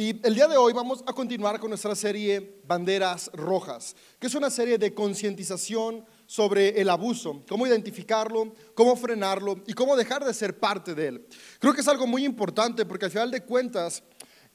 [0.00, 4.34] Y el día de hoy vamos a continuar con nuestra serie Banderas Rojas, que es
[4.36, 10.32] una serie de concientización sobre el abuso, cómo identificarlo, cómo frenarlo y cómo dejar de
[10.32, 11.26] ser parte de él.
[11.58, 14.04] Creo que es algo muy importante porque al final de cuentas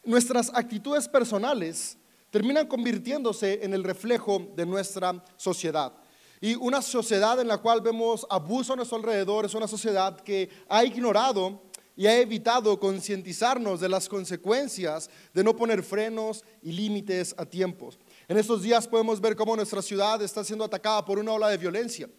[0.06, 1.98] nuestras actitudes personales
[2.30, 5.92] terminan convirtiéndose en el reflejo de nuestra sociedad.
[6.40, 10.50] Y una sociedad en la cual vemos abuso a nuestro alrededor es una sociedad que
[10.70, 11.64] ha ignorado
[11.96, 18.00] y ha evitado concientizarnos de las consecuencias de no poner frenos y límites a tiempos.
[18.28, 21.58] En estos días podemos ver cómo nuestra ciudad está siendo atacada por una ola de
[21.58, 22.10] violencia.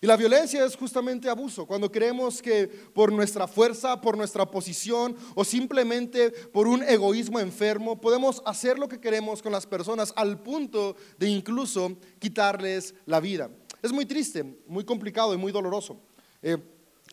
[0.00, 5.16] Y la violencia es justamente abuso, cuando creemos que por nuestra fuerza, por nuestra posición
[5.34, 10.42] o simplemente por un egoísmo enfermo podemos hacer lo que queremos con las personas al
[10.42, 13.50] punto de incluso quitarles la vida.
[13.82, 15.98] Es muy triste, muy complicado y muy doloroso.
[16.42, 16.58] Eh,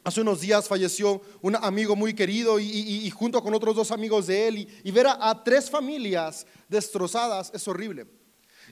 [0.06, 4.48] Hace unos días falleció un amigo muy querido y, junto con otros dos amigos de
[4.48, 8.06] él y, ver a, tres familias destrozadas es horrible.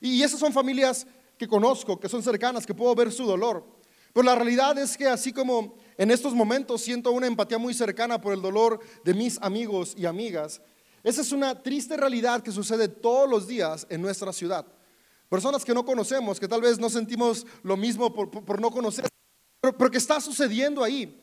[0.01, 3.65] Y esas son familias que conozco, que son cercanas, que puedo ver su dolor.
[4.11, 8.19] Pero la realidad es que así como en estos momentos siento una empatía muy cercana
[8.19, 10.61] por el dolor de mis amigos y amigas,
[11.01, 14.65] esa es una triste realidad que sucede todos los días en nuestra ciudad.
[15.29, 19.07] Personas que no conocemos, que tal vez no sentimos lo mismo por, por no conocer,
[19.61, 21.20] pero, pero que está sucediendo ahí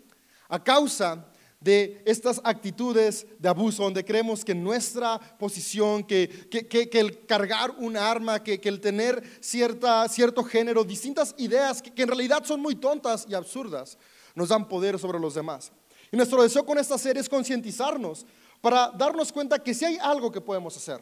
[0.49, 1.27] a causa
[1.61, 6.49] de estas actitudes de abuso, donde creemos que nuestra posición, que,
[6.93, 12.45] el cargar un arma, que, el tener cierta, cierto género, distintas ideas que, en realidad
[12.45, 13.99] son muy tontas y absurdas,
[14.35, 15.73] nos dan poder sobre los demás.
[16.13, 18.25] Y nuestro deseo con esta serie es concientizarnos
[18.61, 21.01] para darnos cuenta que si hay algo que podemos hacer,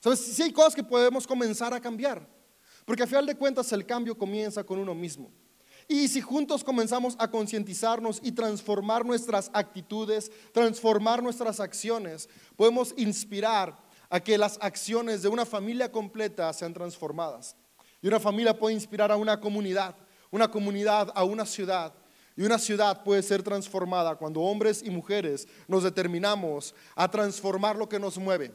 [0.00, 0.20] ¿sabes?
[0.20, 2.28] Si hay cosas que podemos comenzar a cambiar,
[2.84, 5.30] porque a final de cuentas el cambio comienza con uno mismo.
[5.88, 13.76] Y si juntos comenzamos a concientizarnos y transformar nuestras actitudes, transformar nuestras acciones, podemos inspirar
[14.08, 17.56] a que las acciones de una familia completa sean transformadas.
[18.00, 19.96] Y una familia puede inspirar a una comunidad,
[20.30, 21.92] una comunidad a una ciudad.
[22.36, 27.88] Y una ciudad puede ser transformada cuando hombres y mujeres nos determinamos a transformar lo
[27.88, 28.52] que nos mueve.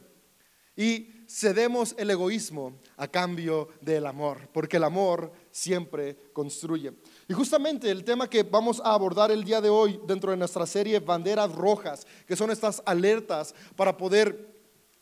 [0.76, 6.92] Y cedemos el egoísmo a cambio del amor, porque el amor siempre construye.
[7.30, 10.66] Y justamente el tema que vamos a abordar el día de hoy dentro de nuestra
[10.66, 14.52] serie Banderas Rojas, que son estas alertas para poder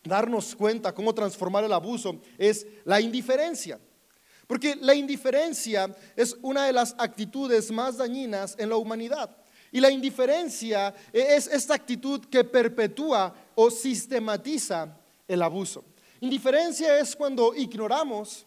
[0.04, 3.80] darnos cuenta cómo transformar el abuso, es la indiferencia.
[4.46, 9.34] Porque la indiferencia es una de las actitudes más dañinas en la humanidad.
[9.72, 14.94] Y la indiferencia es esta actitud que perpetúa o sistematiza
[15.26, 15.82] el abuso.
[16.20, 18.44] Indiferencia es cuando ignoramos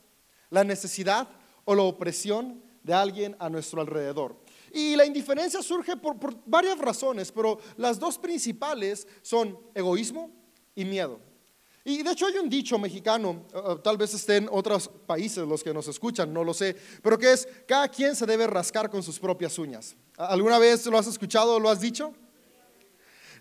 [0.52, 1.28] la necesidad
[1.66, 4.36] o la opresión de alguien a nuestro alrededor.
[4.74, 10.32] Y la indiferencia surge por, varias razones, pero las dos principales son egoísmo
[10.76, 11.20] y miedo.
[11.84, 15.48] Y de hecho hay un dicho mexicano, eh, eh, tal vez esté en otros países
[15.48, 18.90] los que nos escuchan, no lo sé, pero que es, cada quien se debe rascar
[18.90, 19.96] con sus propias uñas.
[20.16, 22.14] ¿Alguna vez lo has escuchado o lo has dicho?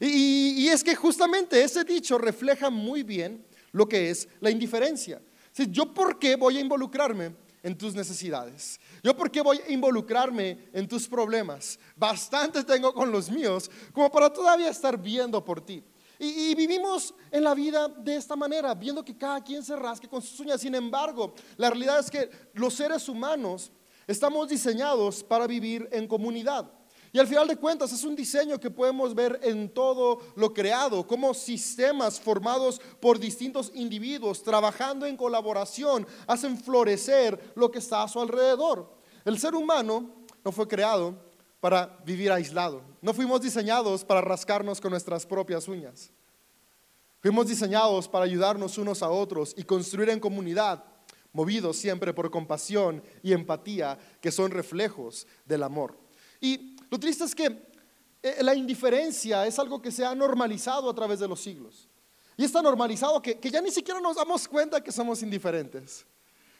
[0.01, 5.21] Y, es que justamente ese dicho refleja muy bien lo que es la indiferencia.
[5.55, 8.81] ¿Yo por qué voy a involucrarme en tus necesidades?
[9.03, 11.79] ¿Yo por qué voy a involucrarme en tus problemas?
[11.97, 15.85] Bastante tengo con los míos como para todavía estar viendo por ti.
[16.23, 20.21] Y, vivimos en la vida de esta manera, viendo que cada quien se rasque con
[20.21, 20.61] sus uñas.
[20.61, 23.73] Sin embargo, la realidad es que los seres humanos
[24.07, 26.71] estamos diseñados para vivir en comunidad.
[27.13, 31.07] Y al final de cuentas es un diseño que podemos ver en todo lo creado,
[31.07, 38.09] como sistemas formados por distintos individuos trabajando en colaboración hacen florecer lo que está a
[38.09, 38.95] su alrededor.
[39.25, 42.83] El ser humano no fue creado para vivir aislado.
[43.03, 46.11] No fuimos diseñados para rascarnos con nuestras propias uñas.
[47.21, 50.83] Fuimos diseñados para ayudarnos unos a otros y construir en comunidad,
[51.33, 55.99] movidos siempre por compasión y empatía, que son reflejos del amor.
[56.41, 57.71] Y lo triste es que
[58.23, 61.89] eh, la indiferencia es algo que se ha normalizado a través de los siglos.
[62.37, 66.07] Y está normalizado que, ya ni siquiera nos damos cuenta que somos indiferentes.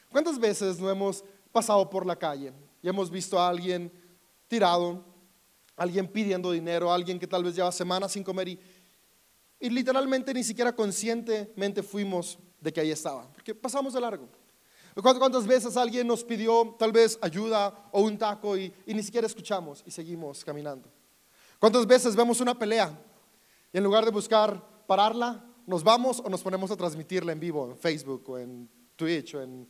[0.09, 3.91] ¿Cuántas veces no hemos pasado por la calle y hemos visto a alguien
[4.47, 5.03] tirado,
[5.75, 8.59] alguien pidiendo dinero, alguien que tal vez lleva semanas sin comer y,
[9.59, 14.29] y literalmente ni siquiera conscientemente fuimos de que ahí estaba, porque pasamos de largo?
[14.93, 19.81] ¿Cuántas veces alguien nos pidió tal vez ayuda o un taco y, ni siquiera escuchamos
[19.85, 20.89] y seguimos caminando?
[21.59, 22.99] ¿Cuántas veces vemos una pelea
[23.71, 27.69] y en lugar de buscar pararla, nos vamos o nos ponemos a transmitirla en vivo
[27.69, 29.69] en Facebook o en Twitch o en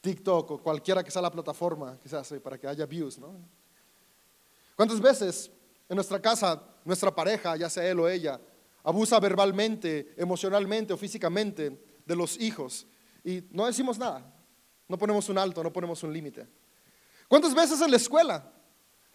[0.00, 3.18] TikTok o cualquiera que sea la plataforma que se hace para que haya views?
[3.18, 3.34] ¿no?
[4.76, 5.50] ¿Cuántas veces
[5.88, 8.40] en nuestra casa, nuestra pareja, ya sea él o ella,
[8.84, 12.86] abusa verbalmente, emocionalmente o físicamente de los hijos
[13.24, 14.31] y no decimos nada,
[14.92, 16.46] no ponemos un alto, no ponemos un límite.
[17.26, 18.44] ¿Cuántas veces en la escuela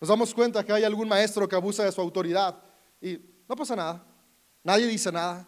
[0.02, 2.58] nos damos cuenta que hay algún maestro que abusa de su autoridad
[3.00, 4.04] y no pasa nada,
[4.64, 5.48] nadie dice nada?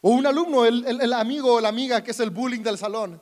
[0.00, 3.20] O un alumno, el, amigo o la amiga que es el bullying del salón,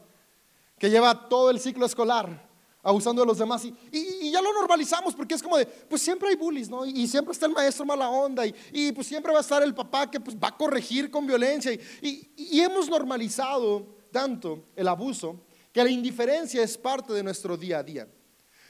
[0.78, 2.46] que lleva todo el ciclo escolar
[2.82, 6.36] abusando de los demás y, ya lo normalizamos porque es como de, pues siempre hay
[6.36, 6.84] bullies, ¿no?
[6.84, 10.10] Y, siempre está el maestro mala onda y, pues siempre va a estar el papá
[10.10, 15.45] que pues, va a corregir con violencia y hemos normalizado tanto el abuso
[15.76, 18.08] que la indiferencia es parte de nuestro día a día.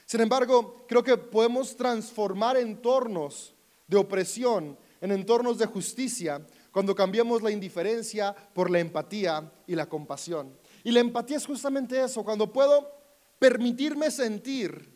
[0.05, 3.55] Sin embargo, creo que podemos transformar entornos
[3.87, 9.87] de opresión en entornos de justicia cuando cambiamos la indiferencia por la empatía y la
[9.87, 10.53] compasión.
[10.83, 12.91] Y la empatía es justamente eso, cuando puedo
[13.39, 14.93] permitirme sentir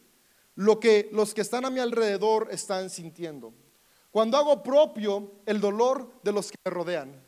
[0.55, 3.53] lo que los que están a mi alrededor están sintiendo.
[4.11, 7.23] Cuando hago propio el dolor de los que me rodean.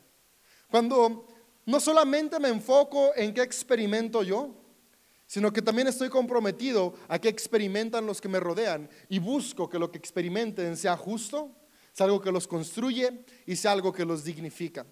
[0.70, 1.26] Cuando
[1.64, 4.60] no solamente me enfoco en qué experimento yo,
[5.34, 9.80] sino que también estoy comprometido a qué experimentan los que me rodean y busco que
[9.80, 11.50] lo que experimenten sea justo,
[11.92, 14.86] sea algo que los construye y sea algo que los dignifica.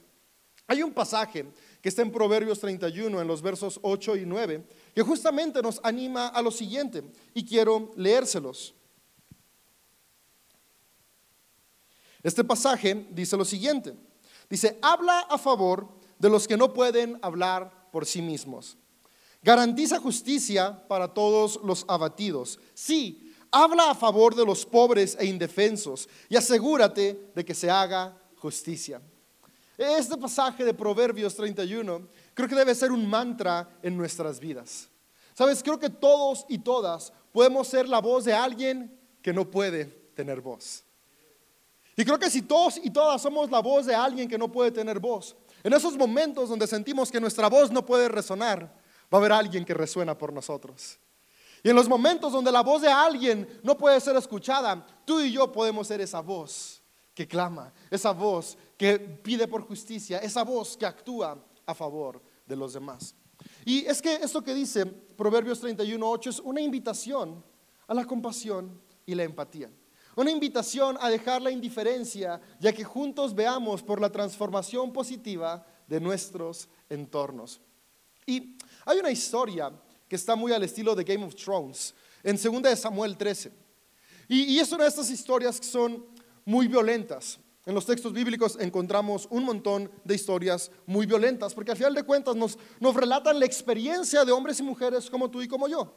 [0.67, 1.47] Hay un pasaje
[1.81, 6.27] que está en Proverbios 31, en los versos 8 y 9, que justamente nos anima
[6.27, 7.05] a lo siguiente
[7.35, 8.75] y quiero leérselos.
[12.21, 13.95] Este pasaje dice lo siguiente,
[14.51, 15.87] dice, habla a favor
[16.19, 18.77] de los que no pueden hablar por sí mismos.
[19.43, 22.61] Garantiza justicia para todos los abatidos.
[22.75, 28.17] Sí, habla a favor de los pobres e indefensos y asegúrate de que se haga
[28.37, 29.01] justicia.
[29.77, 34.89] Este pasaje de Proverbios 31 creo que debe ser un mantra en nuestras vidas.
[35.35, 39.87] Sabes, creo que todos y todas podemos ser la voz de alguien que no puede
[40.15, 40.85] tener voz.
[41.97, 44.71] Y creo que si todos y todas somos la voz de alguien que no puede
[44.71, 45.35] tener voz,
[45.65, 48.82] en esos momentos donde sentimos que nuestra voz no puede resonar,
[49.13, 50.99] va a haber alguien que resuena por nosotros.
[51.63, 55.31] Y en los momentos donde la voz de alguien no puede ser escuchada, tú y
[55.31, 56.83] yo podemos ser esa voz
[57.15, 62.57] que clama, esa voz que pide por justicia, esa voz que actúa a favor de
[62.57, 63.15] los demás.
[63.65, 67.45] Y es que esto que dice Proverbios 31.8 es una invitación
[67.87, 69.71] a la compasión y la empatía.
[70.17, 76.01] Una invitación a dejar la indiferencia, ya que juntos veamos por la transformación positiva de
[76.01, 77.61] nuestros entornos.
[78.27, 79.73] Y hay una historia
[80.09, 83.53] que está muy al estilo de Game of Thrones, en 2 Samuel 13.
[84.29, 86.07] Y, es una de estas historias que son
[86.45, 87.39] muy violentas.
[87.65, 92.03] En los textos bíblicos encontramos un montón de historias muy violentas, porque al final de
[92.03, 95.95] cuentas nos, nos relatan la experiencia de hombres y mujeres como tú y como yo,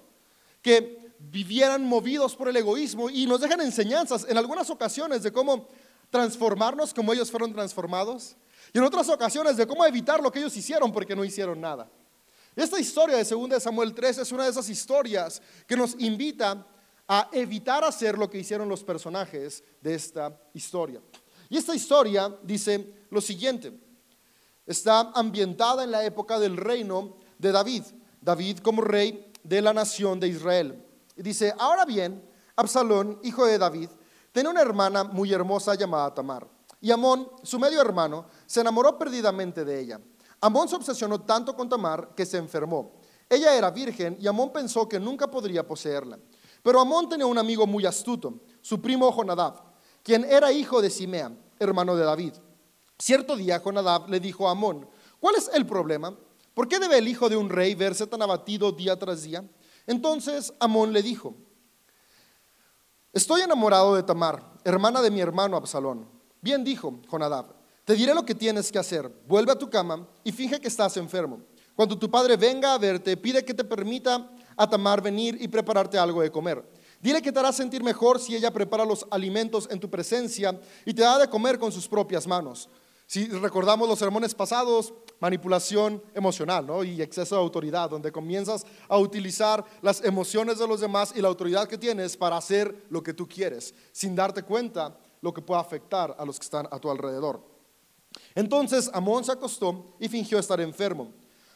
[0.62, 5.68] que vivieran movidos por el egoísmo y nos dejan enseñanzas en algunas ocasiones de cómo
[6.10, 8.36] transformarnos como ellos fueron transformados
[8.74, 11.89] y en otras ocasiones de cómo evitar lo que ellos hicieron porque no hicieron nada.
[12.55, 16.65] Esta historia de 2 Samuel 3 es una de esas historias que nos invita
[17.07, 21.01] a evitar hacer lo que hicieron los personajes de esta historia.
[21.49, 23.77] Y esta historia dice lo siguiente,
[24.65, 27.83] está ambientada en la época del reino de David,
[28.21, 30.83] David como rey de la nación de Israel.
[31.15, 32.23] Y dice, ahora bien,
[32.55, 33.89] Absalón, hijo de David,
[34.31, 36.47] tenía una hermana muy hermosa llamada Tamar.
[36.81, 39.99] Y Amón, su medio hermano, se enamoró perdidamente de ella.
[40.41, 42.93] Amón se obsesionó tanto con Tamar que se enfermó.
[43.29, 46.19] Ella era virgen y Amón pensó que nunca podría poseerla.
[46.62, 49.62] Pero Amón tenía un amigo muy astuto, su primo Jonadab,
[50.03, 52.33] quien era hijo de Simea, hermano de David.
[52.98, 54.88] Cierto día Jonadab le dijo a Amón,
[55.19, 56.15] ¿cuál es el problema?
[56.53, 59.43] ¿Por qué debe el hijo de un rey verse tan abatido día tras día?
[59.88, 61.36] Entonces Amón le dijo,
[63.13, 66.07] estoy enamorado de Tamar, hermana de mi hermano Absalón.
[66.41, 67.54] Bien dijo Jonadab,
[67.86, 69.10] te diré lo que tienes que hacer.
[69.27, 71.39] Vuelve a tu cama y finge que estás enfermo.
[71.75, 75.98] Cuando tu padre venga a verte, pide que te permita a Tamar venir y prepararte
[75.98, 76.63] algo de comer.
[77.01, 80.94] Dile que te hará sentir mejor si ella prepara los alimentos en tu presencia y
[80.94, 82.70] te da de comer con sus propias manos.
[83.06, 89.63] Si recordamos los sermones pasados, manipulación emocional y exceso de autoridad, donde comienzas a utilizar
[89.84, 93.27] las emociones de los demás y la autoridad que tienes para hacer lo que tú
[93.27, 97.54] quieres, sin darte cuenta lo que puede afectar a los que están a tu alrededor.
[98.34, 101.12] Entonces Amón se acostó y fingió estar enfermo.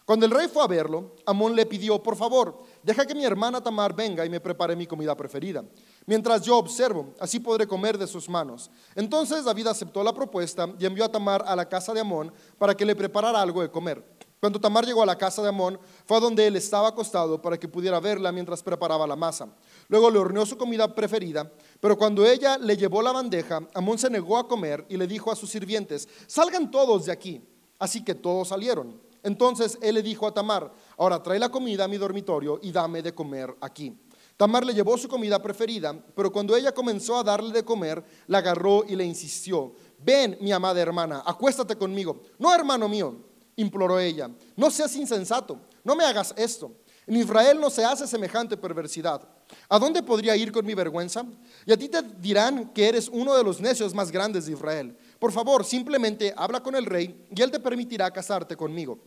[0.09, 3.61] Cuando el rey fue a verlo, Amón le pidió, por favor, deja que mi hermana
[3.61, 5.63] Tamar venga y me prepare mi comida preferida.
[6.07, 8.71] Mientras yo observo, así podré comer de sus manos.
[8.95, 12.73] Entonces David aceptó la propuesta y envió a Tamar a la casa de Amón para
[12.73, 14.03] que le preparara algo de comer.
[14.39, 17.59] Cuando Tamar llegó a la casa de Amón, fue a donde él estaba acostado para
[17.59, 19.49] que pudiera verla mientras preparaba la masa.
[19.89, 24.09] Luego le horneó su comida preferida, pero cuando ella le llevó la bandeja, Amón se
[24.09, 27.41] negó a comer y le dijo a sus sirvientes, salgan todos de aquí.
[27.79, 29.01] Así que todos salieron.
[29.23, 33.01] Entonces él le dijo a Tamar, ahora trae la comida a mi dormitorio y dame
[33.01, 33.97] de comer aquí.
[34.37, 38.37] Tamar le llevó su comida preferida, pero cuando ella comenzó a darle de comer, la
[38.37, 42.21] agarró y le insistió, ven mi amada hermana, acuéstate conmigo.
[42.37, 43.15] No, hermano mío,
[43.55, 46.71] imploró ella, no seas insensato, no me hagas esto.
[47.05, 49.27] En Israel no se hace semejante perversidad.
[49.67, 51.25] ¿A dónde podría ir con mi vergüenza?
[51.65, 54.97] Y a ti te dirán que eres uno de los necios más grandes de Israel.
[55.19, 58.99] Por favor, simplemente habla con el rey y él te permitirá casarte conmigo.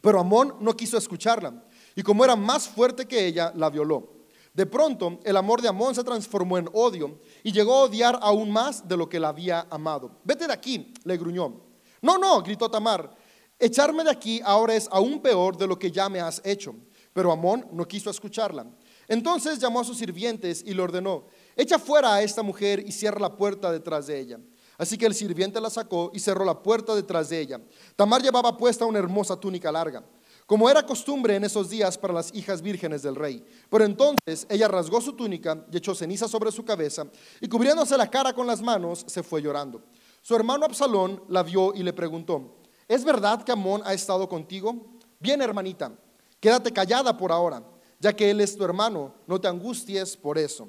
[0.00, 4.16] Pero Amón no quiso escucharla y como era más fuerte que ella, la violó.
[4.52, 8.50] De pronto, el amor de Amón se transformó en odio y llegó a odiar aún
[8.50, 10.12] más de lo que la había amado.
[10.24, 11.60] Vete de aquí, le gruñó.
[12.00, 13.14] No, no, gritó Tamar.
[13.58, 16.74] Echarme de aquí ahora es aún peor de lo que ya me has hecho.
[17.16, 18.66] Pero Amón no quiso escucharla.
[19.08, 21.24] Entonces llamó a sus sirvientes y le ordenó,
[21.56, 24.38] echa fuera a esta mujer y cierra la puerta detrás de ella.
[24.76, 27.58] Así que el sirviente la sacó y cerró la puerta detrás de ella.
[27.96, 30.04] Tamar llevaba puesta una hermosa túnica larga,
[30.44, 33.42] como era costumbre en esos días para las hijas vírgenes del rey.
[33.70, 37.06] Pero entonces ella rasgó su túnica y echó ceniza sobre su cabeza
[37.40, 39.82] y cubriéndose la cara con las manos se fue llorando.
[40.20, 44.98] Su hermano Absalón la vio y le preguntó, ¿es verdad que Amón ha estado contigo?
[45.18, 45.98] Bien, hermanita,
[46.40, 47.62] quédate callada por ahora,
[47.98, 50.68] ya que él es tu hermano, no te angusties por eso.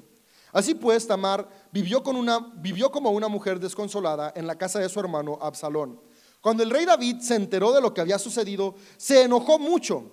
[0.52, 4.88] Así pues, Tamar vivió, con una, vivió como una mujer desconsolada en la casa de
[4.88, 6.00] su hermano Absalón.
[6.40, 10.10] Cuando el rey David se enteró de lo que había sucedido, se enojó mucho,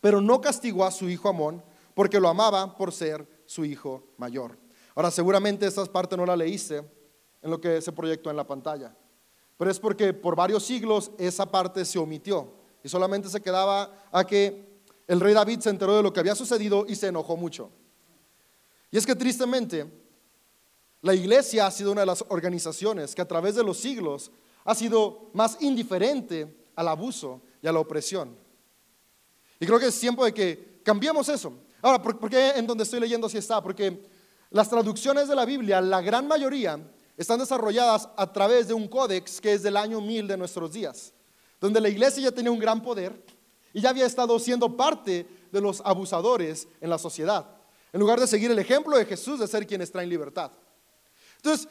[0.00, 1.62] pero no castigó a su hijo Amón,
[1.94, 4.58] porque lo amaba por ser su hijo mayor.
[4.94, 6.78] Ahora, seguramente esta parte no la leíste
[7.42, 8.96] en lo que se proyectó en la pantalla,
[9.56, 14.24] pero es porque por varios siglos esa parte se omitió y solamente se quedaba a
[14.24, 14.75] que
[15.06, 17.70] el rey David se enteró de lo que había sucedido y se enojó mucho.
[18.90, 19.86] Y es que tristemente,
[21.02, 24.30] la iglesia ha sido una de las organizaciones que a través de los siglos
[24.64, 28.36] ha sido más indiferente al abuso y a la opresión.
[29.60, 31.52] Y creo que es tiempo de que cambiemos eso.
[31.80, 33.62] Ahora, ¿por, qué en donde estoy leyendo así está?
[33.62, 34.02] Porque
[34.50, 36.80] las traducciones de la Biblia, la gran mayoría,
[37.16, 41.12] están desarrolladas a través de un códex que es del año 1000 de nuestros días,
[41.60, 43.22] donde la iglesia ya tenía un gran poder
[43.76, 47.56] y ya había estado siendo parte de los abusadores en la sociedad
[47.96, 50.50] en lugar de seguir el ejemplo de Jesús de ser quienes traen libertad.
[51.36, 51.66] Entonces,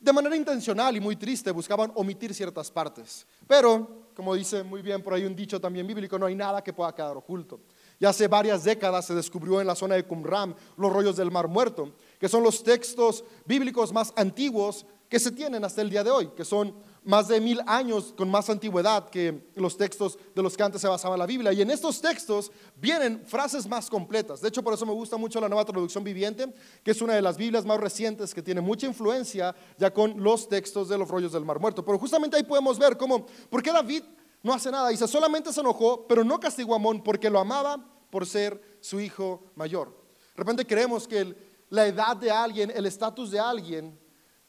[0.00, 3.26] de manera intencional y muy triste buscaban omitir ciertas partes.
[3.46, 6.72] Pero, como dice muy bien por ahí un dicho también bíblico, no hay nada que
[6.72, 7.60] pueda quedar oculto.
[8.00, 11.48] Ya hace varias décadas se descubrió en la zona de Qumran los rollos del Mar
[11.48, 16.10] Muerto, que son los textos bíblicos más antiguos que se tienen hasta el día de
[16.10, 16.74] hoy, que son
[17.08, 20.88] más de mil años con más antigüedad que los textos de los que antes se
[20.88, 21.54] basaba la Biblia.
[21.54, 24.42] Y en estos textos vienen frases más completas.
[24.42, 26.52] De hecho, por eso me gusta mucho la nueva traducción viviente,
[26.84, 30.50] que es una de las Biblias más recientes que tiene mucha influencia ya con los
[30.50, 31.82] textos de los rollos del Mar Muerto.
[31.82, 34.02] Pero justamente ahí podemos ver cómo, ¿por qué David
[34.42, 34.90] no hace nada?
[34.90, 39.00] Dice, solamente se enojó, pero no castigó a Amón porque lo amaba por ser su
[39.00, 39.88] hijo mayor.
[40.36, 41.34] De repente creemos que
[41.70, 43.98] la edad de alguien, el estatus de alguien,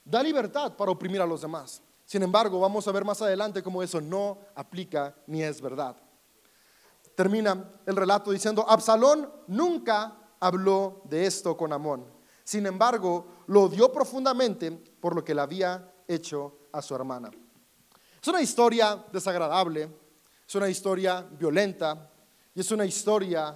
[0.04, 1.82] da libertad para oprimir a los demás.
[2.10, 5.96] Sin embargo, vamos a ver más adelante cómo eso no aplica ni es verdad.
[7.14, 12.04] Termina el relato diciendo, Absalón nunca habló de esto con Amón.
[12.44, 17.30] Sin embargo, lo odió profundamente por lo que le había hecho a su hermana.
[18.20, 19.88] Es una historia desagradable,
[20.48, 22.10] es una historia violenta
[22.56, 23.56] y es una historia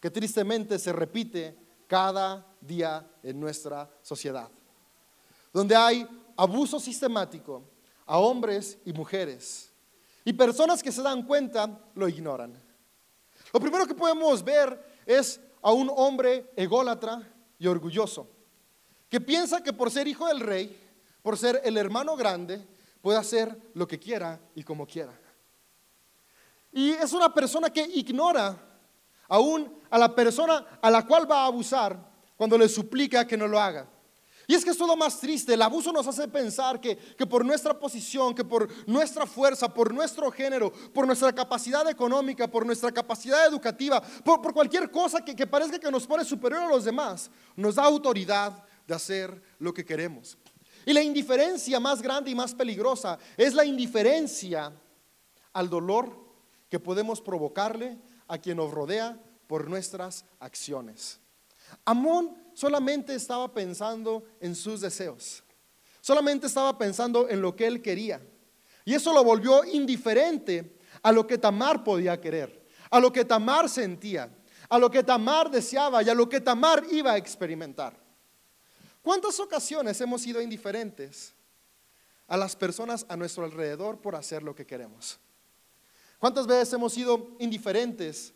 [0.00, 1.56] que tristemente se repite
[1.86, 4.50] cada día en nuestra sociedad,
[5.52, 6.04] donde hay
[6.36, 7.62] abuso sistemático,
[8.06, 9.72] a hombres y mujeres.
[10.24, 12.60] Y personas que se dan cuenta lo ignoran.
[13.52, 17.22] Lo primero que podemos ver es a un hombre ególatra
[17.58, 18.28] y orgulloso,
[19.08, 20.78] que piensa que por ser hijo del rey,
[21.22, 22.66] por ser el hermano grande,
[23.00, 25.12] puede hacer lo que quiera y como quiera.
[26.72, 28.56] Y es una persona que ignora
[29.28, 31.98] aún a la persona a la cual va a abusar
[32.36, 33.86] cuando le suplica que no lo haga.
[34.46, 35.54] Y es que es todo más triste.
[35.54, 36.96] El abuso nos hace pensar que,
[37.28, 42.66] por nuestra posición, que por nuestra fuerza, por nuestro género, por nuestra capacidad económica, por
[42.66, 46.84] nuestra capacidad educativa, por, cualquier cosa que, que parezca que nos pone superior a los
[46.84, 50.36] demás, nos da autoridad de hacer lo que queremos.
[50.84, 54.72] Y la indiferencia más grande y más peligrosa es la indiferencia
[55.52, 56.18] al dolor
[56.68, 61.20] que podemos provocarle a quien nos rodea por nuestras acciones.
[61.84, 65.42] Amón solamente estaba pensando en sus deseos.
[66.00, 68.20] Solamente estaba pensando en lo que él quería.
[68.84, 73.68] Y eso lo volvió indiferente a lo que Tamar podía querer, a lo que Tamar
[73.68, 74.28] sentía,
[74.68, 77.94] a lo que Tamar deseaba y a lo que Tamar iba a experimentar.
[79.02, 81.34] ¿Cuántas ocasiones hemos sido indiferentes
[82.26, 85.18] a las personas a nuestro alrededor por hacer lo que queremos?
[86.18, 88.32] ¿Cuántas veces hemos sido indiferentes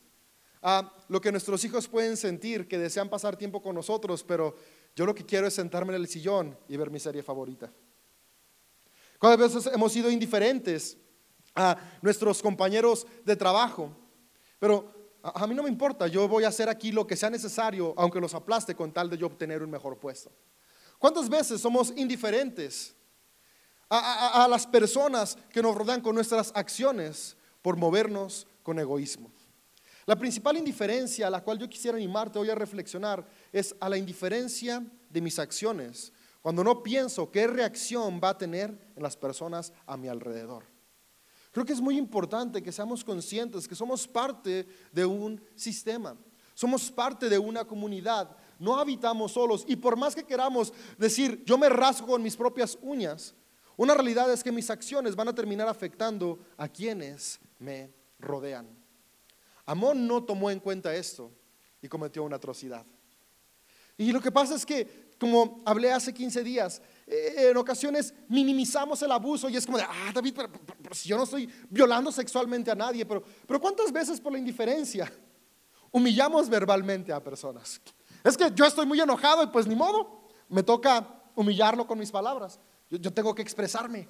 [0.68, 4.56] a lo que nuestros hijos pueden sentir, que desean pasar tiempo con nosotros, pero
[4.96, 7.72] yo lo que quiero es sentarme en el sillón y ver mi serie favorita?
[9.20, 10.98] ¿Cuántas veces hemos sido indiferentes
[11.54, 13.96] a nuestros compañeros de trabajo?
[14.58, 14.92] Pero
[15.22, 18.18] a, mí no me importa, yo voy a hacer aquí lo que sea necesario, aunque
[18.18, 20.32] los aplaste con tal de yo obtener un mejor puesto.
[20.98, 22.96] ¿Cuántas veces somos indiferentes
[23.88, 29.30] a, las personas que nos rodean con nuestras acciones por movernos con egoísmo?
[30.06, 33.98] La principal indiferencia a la cual yo quisiera animarte hoy a reflexionar es a la
[33.98, 39.72] indiferencia de mis acciones, cuando no pienso qué reacción va a tener en las personas
[39.84, 40.64] a mi alrededor.
[41.50, 46.16] Creo que es muy importante que seamos conscientes que somos parte de un sistema,
[46.54, 51.58] somos parte de una comunidad, no habitamos solos y por más que queramos decir, yo
[51.58, 53.34] me rasgo con mis propias uñas,
[53.76, 58.85] una realidad es que mis acciones van a terminar afectando a quienes me rodean.
[59.66, 61.30] Amón no tomó en cuenta esto
[61.82, 62.86] y cometió una atrocidad.
[63.98, 69.02] Y lo que pasa es que, como hablé hace 15 días, eh, en ocasiones minimizamos
[69.02, 72.70] el abuso y es como de, ah, David, pero, si yo no estoy violando sexualmente
[72.70, 75.10] a nadie, pero, pero ¿cuántas veces por la indiferencia
[75.90, 77.80] humillamos verbalmente a personas?
[78.22, 82.10] Es que yo estoy muy enojado y pues ni modo, me toca humillarlo con mis
[82.10, 82.58] palabras.
[82.90, 84.08] Yo, tengo que expresarme.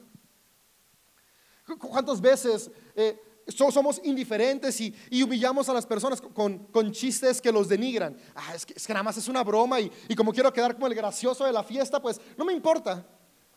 [1.78, 8.16] ¿Cuántas veces eh, somos indiferentes y, humillamos a las personas con, chistes que los denigran?
[8.34, 11.44] Ah, es, que, nada más es una broma y, como quiero quedar como el gracioso
[11.44, 13.06] de la fiesta, pues no me importa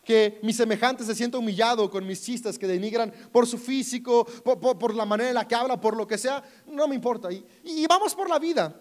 [0.03, 4.95] que mi semejante se sienta humillado con mis chistes que denigran por su físico, por,
[4.95, 7.29] la manera en la que habla, por lo que sea, no me importa.
[7.31, 8.79] y vamos por la vida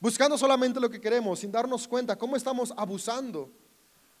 [0.00, 3.52] buscando solamente lo que queremos, sin darnos cuenta cómo estamos abusando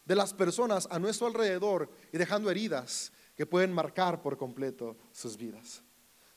[0.04, 5.36] de las personas a nuestro alrededor y dejando heridas que pueden marcar por completo sus
[5.36, 5.82] vidas.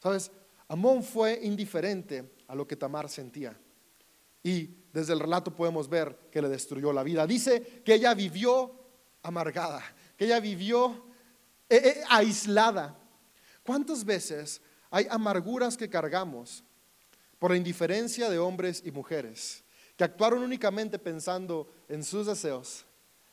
[0.01, 0.31] Sabes,
[0.67, 3.57] Amón fue indiferente a lo que Tamar sentía.
[4.43, 7.27] Y desde el relato podemos ver que le destruyó la vida.
[7.27, 8.73] Dice que ella vivió
[9.21, 9.83] amargada,
[10.17, 11.05] que ella vivió
[11.69, 12.97] eh, eh, aislada.
[13.63, 16.63] ¿Cuántas veces hay amarguras que cargamos
[17.37, 19.63] por la indiferencia de hombres y mujeres
[19.95, 22.85] que actuaron únicamente pensando en sus deseos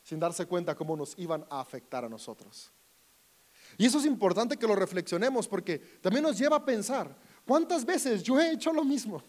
[0.02, 2.70] sin darse cuenta cómo nos iban a afectar a nosotros.
[3.78, 8.24] Y eso es importante que lo reflexionemos porque también nos lleva a pensar, ¿cuántas veces
[8.24, 9.22] yo he hecho lo mismo?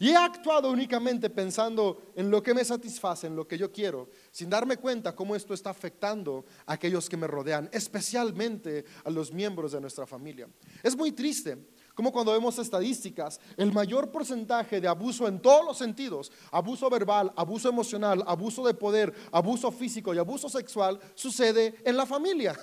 [0.00, 4.10] Y he actuado únicamente pensando en lo que me satisface, en lo que yo quiero,
[4.32, 9.32] sin darme cuenta cómo esto está afectando a aquellos que me rodean, especialmente a los
[9.32, 10.48] miembros de nuestra familia.
[10.82, 11.56] Es muy triste
[11.94, 17.32] como cuando vemos estadísticas, el mayor porcentaje de abuso en todos los sentidos, abuso verbal,
[17.34, 22.56] abuso emocional, abuso de poder, abuso físico y abuso sexual, sucede en la familia.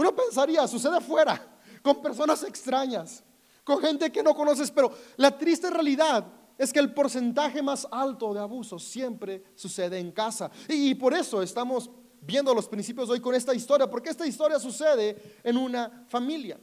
[0.00, 3.22] Uno pensaría, sucede fuera, con personas extrañas,
[3.62, 6.24] con gente que no conoces, pero la triste realidad
[6.56, 10.50] es que el porcentaje más alto de abuso siempre sucede en casa.
[10.68, 11.90] Y, por eso estamos
[12.22, 16.58] viendo los principios hoy con esta historia, porque esta historia sucede en una familia.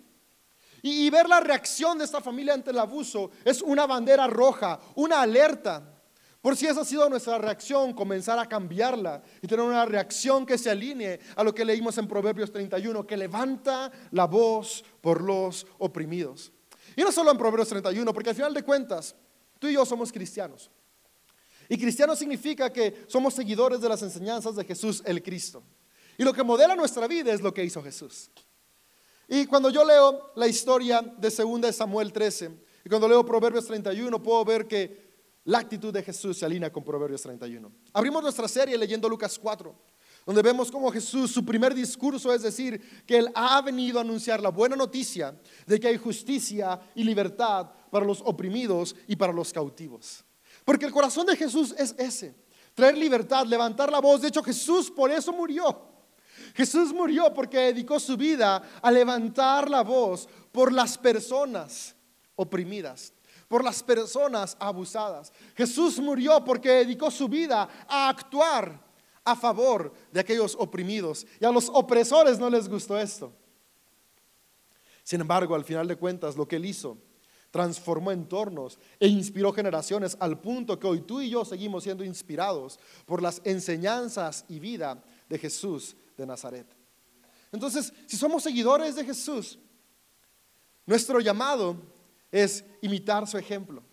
[0.82, 5.21] Y, ver la reacción de esta familia ante el abuso es una bandera roja, una
[5.21, 5.97] alerta.
[6.48, 10.58] Por si esa ha sido nuestra reacción, comenzar a cambiarla y tener una reacción que
[10.58, 15.68] se alinee a lo que leímos en Proverbios 31, que levanta la voz por los
[15.78, 16.54] oprimidos.
[16.96, 19.14] Y no solo en Proverbios 31, porque al final de cuentas,
[19.60, 20.72] tú y yo somos cristianos.
[21.68, 25.62] Y cristiano significa que somos seguidores de las enseñanzas de Jesús el Cristo.
[26.18, 28.32] Y lo que modela nuestra vida es lo que hizo Jesús.
[29.28, 32.52] Y cuando yo leo la historia de 2 Samuel 13
[32.86, 35.07] y cuando leo Proverbios 31, puedo ver que
[35.48, 37.72] la actitud de Jesús se alinea con Proverbios 31.
[37.94, 39.76] Abrimos nuestra serie leyendo Lucas 4,
[40.26, 44.42] donde vemos cómo Jesús, su primer discurso es decir, que Él ha venido a anunciar
[44.42, 49.54] la buena noticia de que hay justicia y libertad para los oprimidos y para los
[49.54, 50.26] cautivos.
[50.66, 52.36] Porque el corazón de Jesús es ese,
[52.74, 54.22] traer libertad, levantar la voz.
[54.22, 55.88] De hecho, Jesús por eso murió
[56.56, 61.96] Jesús murió porque dedicó su vida a levantar la voz por las personas
[62.36, 63.14] oprimidas,
[63.48, 65.32] por las personas abusadas.
[65.56, 68.86] Jesús murió porque dedicó su vida a actuar
[69.24, 71.26] a favor de aquellos oprimidos.
[71.40, 73.34] Y a los opresores no les gustó esto.
[75.04, 76.98] Sin embargo, al final de cuentas, lo que él hizo
[77.50, 82.78] transformó entornos e inspiró generaciones al punto que hoy tú y yo seguimos siendo inspirados
[83.06, 86.68] por las enseñanzas y vida de Jesús de Nazaret.
[87.54, 89.58] Entonces, si somos seguidores de Jesús,
[90.88, 91.76] Nuestro llamado
[92.32, 93.84] es imitar su ejemplo.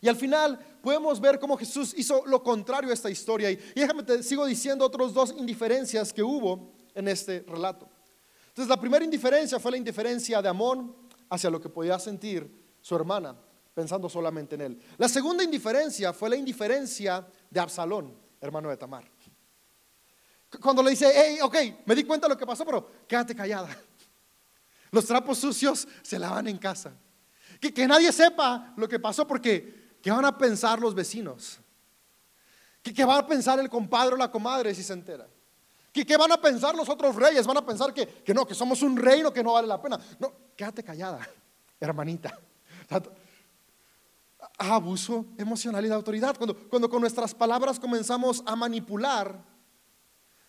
[0.00, 3.50] Y al final podemos ver cómo Jesús hizo lo contrario a esta historia.
[3.50, 7.88] Y, déjame te sigo diciendo otros dos indiferencias que hubo en este relato.
[8.48, 10.94] Entonces, la primera indiferencia fue la indiferencia de Amón
[11.28, 13.36] hacia lo que podía sentir su hermana,
[13.74, 14.80] pensando solamente en él.
[14.96, 19.10] La segunda indiferencia fue la indiferencia de Absalón, hermano de Tamar.
[20.60, 23.76] Cuando le dice, hey, ok, me di cuenta de lo que pasó, pero quédate callada.
[24.90, 26.92] Los trapos sucios se lavan en casa.
[27.60, 31.58] Que, que nadie sepa lo que pasó porque ¿qué van a pensar los vecinos?
[32.82, 35.26] ¿Qué, ¿Qué, va a pensar el compadre o la comadre si se entera?
[35.92, 37.46] ¿Qué, ¿Qué, van a pensar los otros reyes?
[37.46, 39.98] Van a pensar que, que no, que somos un reino que no vale la pena.
[40.18, 41.26] No, quédate callada,
[41.80, 42.38] hermanita.
[44.58, 46.36] Abuso emocional y de autoridad.
[46.36, 49.42] Cuando, cuando con nuestras palabras comenzamos a manipular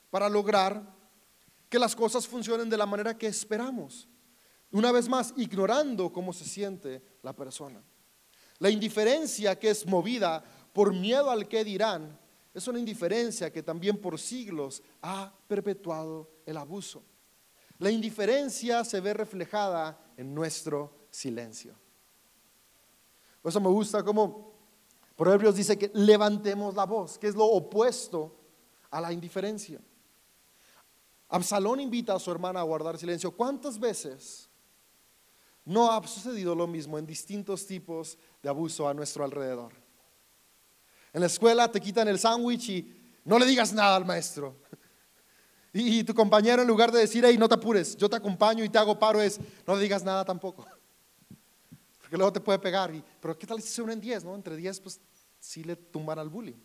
[0.10, 0.84] para lograr
[1.70, 4.08] que las cosas funcionen de la manera que esperamos.
[4.72, 7.82] Una vez más, ignorando cómo se siente la persona.
[8.60, 12.20] La indiferencia que es movida por miedo al que dirán
[12.54, 17.04] es una indiferencia que también por siglos ha perpetuado el abuso.
[17.78, 21.76] La indiferencia se ve reflejada en nuestro silencio.
[23.42, 24.48] Por eso me gusta como
[25.18, 28.36] Proverbios dice que levantemos la voz, que es lo opuesto
[28.92, 29.82] a la indiferencia.
[31.28, 33.32] Absalón invita a su hermana a guardar silencio.
[33.32, 34.47] ¿Cuántas veces
[35.68, 39.74] no ha sucedido lo mismo en distintos tipos de abuso a nuestro alrededor?
[41.12, 44.56] En la escuela te quitan el sándwich y no le digas nada al maestro.
[45.74, 48.70] Y, tu compañero en lugar de decir, hey, no te apures, yo te acompaño y
[48.70, 50.66] te hago paro, es, no le digas nada tampoco.
[52.00, 52.96] Porque luego te puede pegar.
[52.96, 54.24] Y, Pero ¿qué tal si se unen 10?
[54.24, 54.34] ¿no?
[54.34, 55.00] Entre 10 pues
[55.40, 56.56] sí le tumban al bullying.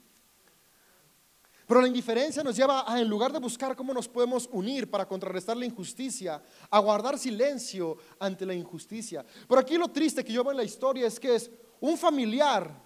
[1.72, 5.08] Pero la indiferencia nos lleva a, en lugar de buscar cómo nos podemos unir para
[5.08, 9.24] contrarrestar la injusticia, a guardar silencio ante la injusticia.
[9.48, 12.78] Pero aquí lo triste que yo veo en la historia es que es un familiar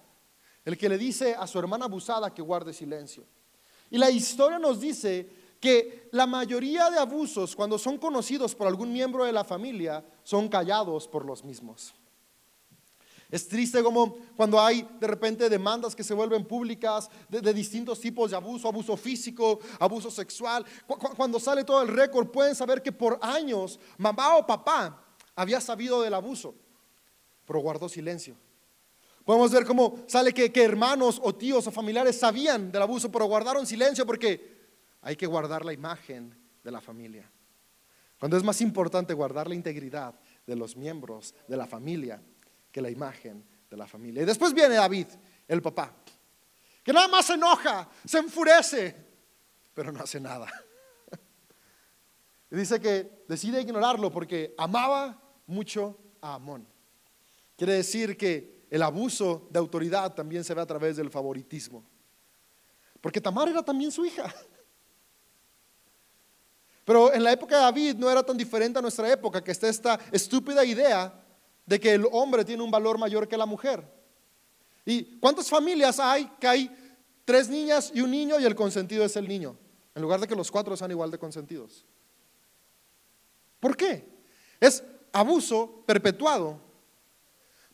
[0.63, 3.25] el que le dice a su hermana abusada que guarde silencio.
[3.89, 8.93] Y la historia nos dice que la mayoría de abusos, cuando son conocidos por algún
[8.93, 11.93] miembro de la familia, son callados por los mismos.
[13.29, 18.31] Es triste como cuando hay de repente demandas que se vuelven públicas de, distintos tipos
[18.31, 20.65] de abuso, abuso físico, abuso sexual.
[21.17, 25.03] cuando sale todo el récord, pueden saber que por años mamá o papá
[25.35, 26.55] había sabido del abuso,
[27.45, 28.37] pero guardó silencio.
[29.25, 33.25] Podemos ver cómo sale que, que hermanos o tíos o familiares sabían del abuso, pero
[33.25, 34.55] guardaron silencio porque
[35.01, 37.29] hay que guardar la imagen de la familia.
[38.17, 42.21] Cuando es más importante guardar la integridad de los miembros de la familia
[42.81, 44.23] la imagen de la familia.
[44.23, 45.07] Y después viene David,
[45.47, 45.93] el papá,
[46.83, 48.95] que nada más se enoja, se enfurece,
[49.73, 50.47] pero no hace nada.
[52.49, 56.65] Y dice que decide ignorarlo porque amaba mucho a Amón.
[57.57, 61.83] Quiere decir que el abuso de autoridad también se ve a través del favoritismo.
[63.01, 64.33] Porque Tamar era también su hija.
[66.85, 69.67] Pero en la época de David no era tan diferente a nuestra época, que está
[69.67, 71.13] esta estúpida idea
[71.67, 73.83] de que el hombre tiene un valor mayor que la mujer.
[74.85, 79.15] ¿Y cuántas familias hay que hay tres niñas y un niño y el consentido es
[79.17, 79.55] el niño?
[79.93, 81.85] En lugar de que los cuatro sean igual de consentidos.
[83.59, 84.07] ¿Por qué?
[84.59, 86.59] Es abuso perpetuado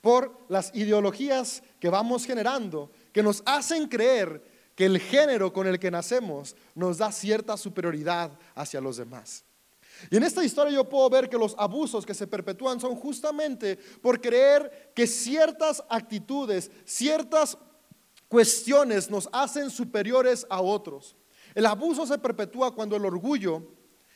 [0.02, 4.44] por las ideologías que vamos generando, que nos hacen creer
[4.76, 9.46] que el género con el que nacemos nos da cierta superioridad hacia los demás.
[10.10, 13.78] Y en esta historia yo puedo ver que los abusos que se perpetúan son justamente
[14.02, 17.58] por creer que ciertas actitudes, ciertas
[18.28, 21.16] cuestiones nos hacen superiores a otros.
[21.54, 23.64] El abuso se perpetúa cuando el orgullo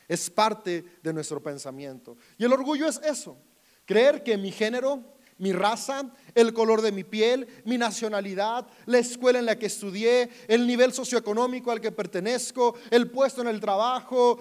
[0.07, 2.17] es parte de nuestro pensamiento.
[2.37, 3.37] Y el orgullo es eso,
[3.85, 9.39] creer que mi género, mi raza, el color de mi piel, mi nacionalidad, la escuela
[9.39, 14.39] en la que estudié, el nivel socioeconómico al que pertenezco, el puesto en el trabajo,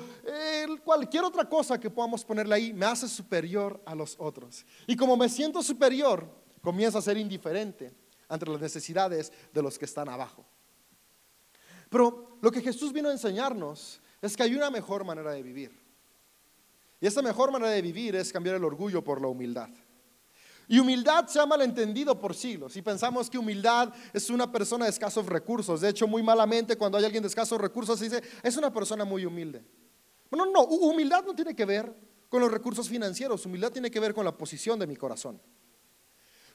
[0.84, 4.64] cualquier otra cosa que podamos ponerle ahí, me hace superior a los otros.
[4.86, 6.28] Y como me siento superior,
[6.62, 7.92] comienzo a ser indiferente
[8.28, 10.44] ante las necesidades de los que están abajo.
[11.88, 15.86] Pero lo que Jesús vino a enseñarnos es que hay una mejor manera de vivir.
[17.00, 19.68] Y esa mejor manera de vivir es cambiar el orgullo por la humildad.
[20.68, 22.76] Y humildad se ha malentendido por siglos.
[22.76, 25.80] Y pensamos que humildad es una persona de escasos recursos.
[25.80, 29.04] De hecho, muy malamente cuando hay alguien de escasos recursos se dice, es una persona
[29.04, 29.64] muy humilde.
[30.30, 31.94] No, no, humildad no tiene que ver
[32.28, 33.46] con los recursos financieros.
[33.46, 35.40] Humildad tiene que ver con la posición de mi corazón.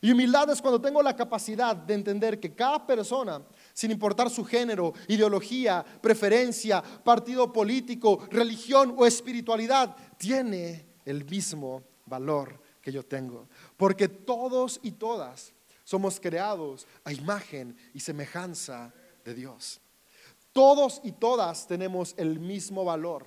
[0.02, 4.44] Y humildad es cuando tengo la capacidad de entender que cada persona, sin importar su
[4.44, 13.48] género, ideología, preferencia, partido político, religión o espiritualidad, tiene el mismo valor que yo tengo.
[13.78, 19.80] Porque todos y todas somos creados a imagen y semejanza de Dios.
[20.54, 23.26] Todos y todas tenemos el mismo valor.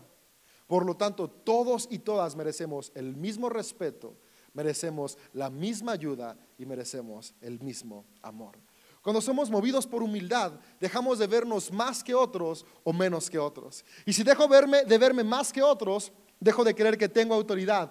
[0.66, 4.16] Por lo tanto, todos y todas merecemos el mismo respeto,
[4.52, 8.58] merecemos la misma ayuda y merecemos el mismo amor.
[9.02, 13.84] Cuando somos movidos por humildad, dejamos de vernos más que otros o menos que otros.
[14.06, 17.90] Y si dejo de verme más que otros, dejo de creer que tengo autoridad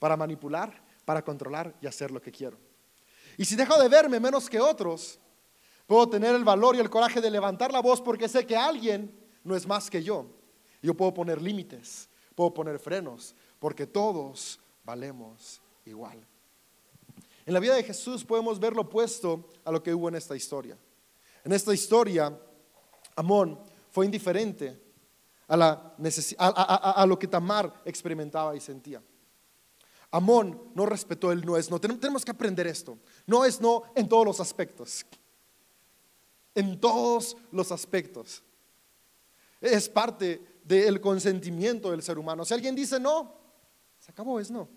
[0.00, 2.58] para manipular, para controlar y hacer lo que quiero.
[3.36, 5.18] Y si dejo de verme menos que otros,
[5.86, 9.18] puedo tener el valor y el coraje de levantar la voz porque sé que alguien
[9.44, 10.26] no es más que yo.
[10.82, 16.26] Yo puedo poner límites, puedo poner frenos, porque todos valemos igual.
[17.44, 20.36] En la vida de Jesús podemos ver lo opuesto a lo que hubo en esta
[20.36, 20.76] historia.
[21.44, 22.38] En esta historia,
[23.16, 23.58] Amón
[23.90, 24.80] fue indiferente
[25.48, 29.02] a, lo que Tamar experimentaba y sentía.
[30.12, 31.80] Amón no respetó el no es no.
[31.80, 32.98] Tenemos que aprender esto.
[33.26, 35.06] No es no en todos los aspectos.
[36.54, 38.42] En todos los aspectos.
[39.58, 42.44] Es parte del consentimiento del ser humano.
[42.44, 43.34] Si alguien dice no,
[43.98, 44.68] se acabó, es no.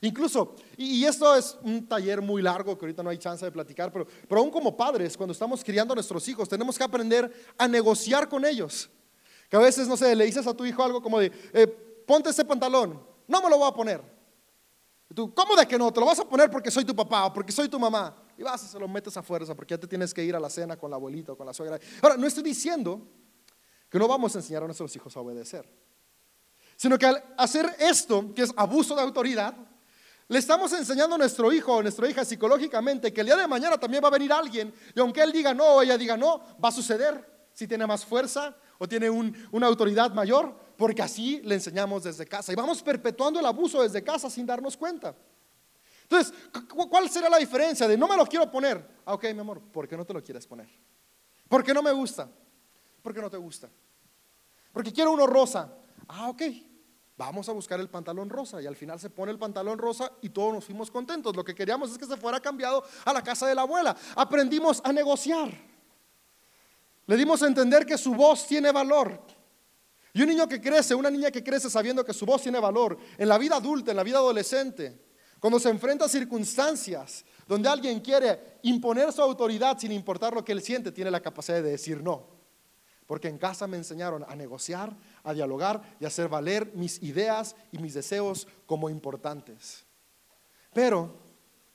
[0.00, 3.90] Incluso, y, esto es un taller muy largo que ahorita no hay chance de platicar,
[3.90, 7.66] pero, pero aún como padres, cuando estamos criando a nuestros hijos, tenemos que aprender a
[7.66, 8.90] negociar con ellos.
[9.48, 11.66] Que a veces, no sé, le dices a tu hijo algo como de, eh,
[12.06, 14.13] ponte ese pantalón, no me lo voy a poner.
[15.12, 15.92] Tú, ¿cómo de que no?
[15.92, 18.14] Te lo vas a poner porque soy tu papá o porque soy tu mamá.
[18.38, 20.40] Y vas y se lo metes a fuerza porque ya te tienes que ir a
[20.40, 21.78] la cena con la abuelita o con la suegra.
[22.00, 23.06] Ahora, no estoy diciendo
[23.88, 25.68] que no vamos a enseñar a nuestros hijos a obedecer,
[26.76, 29.54] sino que al hacer esto, que es abuso de autoridad,
[30.28, 33.76] le estamos enseñando a nuestro hijo o nuestra hija psicológicamente que el día de mañana
[33.76, 36.70] también va a venir alguien y aunque él diga no o ella diga no, va
[36.70, 42.04] a suceder si tiene más fuerza o tiene una autoridad mayor, porque así le enseñamos
[42.04, 42.52] desde casa.
[42.52, 45.14] Y vamos perpetuando el abuso desde casa sin darnos cuenta.
[46.02, 46.34] Entonces,
[46.68, 48.86] ¿cuál será la diferencia de no me lo quiero poner?
[49.06, 50.68] Ah, ok, mi amor, ¿por qué no te lo quieres poner?
[51.48, 52.28] Porque no me gusta.
[53.02, 53.68] ¿Por qué no te gusta?
[54.72, 55.72] Porque quiero uno rosa.
[56.08, 56.42] Ah, ok.
[57.16, 58.60] Vamos a buscar el pantalón rosa.
[58.60, 61.34] Y al final se pone el pantalón rosa y todos nos fuimos contentos.
[61.36, 63.96] Lo que queríamos es que se fuera cambiado a la casa de la abuela.
[64.16, 65.50] Aprendimos a negociar.
[67.06, 69.20] Le dimos a entender que su voz tiene valor.
[70.14, 72.96] Y un niño que crece, una niña que crece sabiendo que su voz tiene valor,
[73.18, 74.96] en la vida adulta, en la vida adolescente,
[75.40, 80.52] cuando se enfrenta a circunstancias donde alguien quiere imponer su autoridad sin importar lo que
[80.52, 82.28] él siente, tiene la capacidad de decir no.
[83.06, 87.56] Porque en casa me enseñaron a negociar, a dialogar y a hacer valer mis ideas
[87.72, 89.84] y mis deseos como importantes.
[90.72, 91.23] Pero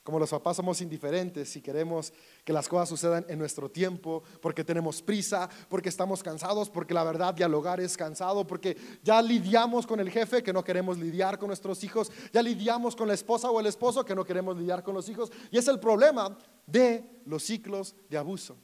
[0.04, 4.64] como los papás somos indiferentes y queremos que las cosas sucedan en nuestro tiempo, porque
[4.64, 10.00] tenemos prisa, porque estamos cansados, porque la verdad dialogar es cansado, porque ya lidiamos con
[10.00, 13.60] el jefe que no queremos lidiar con nuestros hijos, ya lidiamos con la esposa o
[13.60, 15.32] el esposo que no queremos lidiar con los hijos.
[15.52, 18.56] Y es el problema de los ciclos de abuso,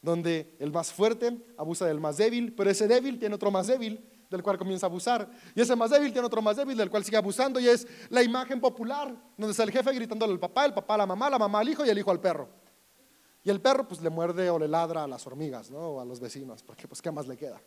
[0.00, 4.02] donde el más fuerte abusa del más débil, pero ese débil tiene otro más débil
[4.30, 5.28] del cual comienza a abusar.
[5.54, 8.22] Y ese más débil tiene otro más débil del cual sigue abusando y es la
[8.22, 11.58] imagen popular, donde está el jefe gritándole al papá, el papá la mamá, la mamá
[11.58, 12.48] al hijo y el hijo al perro.
[13.42, 15.78] Y el perro pues le muerde o le ladra a las hormigas, ¿no?
[15.78, 17.60] O a los vecinos, porque pues qué más le queda.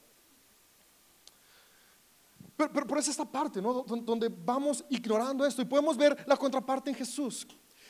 [2.55, 3.83] Pero, pero, pero es esta parte, ¿no?
[3.83, 7.45] Donde vamos ignorando esto y podemos ver la contraparte en Jesús.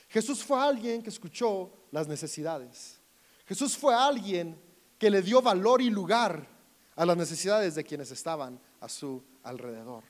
[0.07, 3.01] Jesús fue alguien que escuchó las necesidades.
[3.45, 4.59] Jesús fue alguien
[4.97, 6.52] que le dio valor y lugar
[6.95, 10.03] a las necesidades de quienes estaban a su alrededor.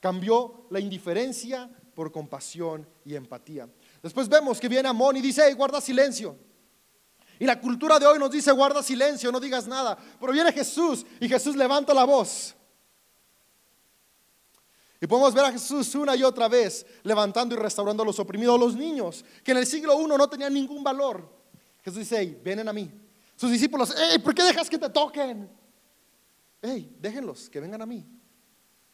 [0.00, 3.68] Cambió la indiferencia por compasión y empatía.
[4.02, 6.36] Después vemos que viene Amón y dice, guarda silencio.
[7.38, 9.98] Y la cultura de hoy nos dice, guarda silencio, no digas nada.
[10.20, 12.54] Pero viene Jesús y Jesús levanta la voz.
[15.00, 18.58] Y podemos ver a Jesús una y otra vez levantando y restaurando a los oprimidos,
[18.58, 21.28] los niños, que en el siglo I no tenían ningún valor.
[21.82, 22.90] Jesús dice, hey, vienen a mí.
[23.36, 25.50] Sus discípulos, hey, ¿por qué dejas que te toquen?
[26.64, 28.06] Hey, déjenlos, que vengan a mí,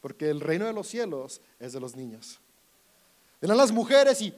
[0.00, 2.40] porque el reino de los cielos es de los niños.
[3.40, 4.34] Ven las mujeres y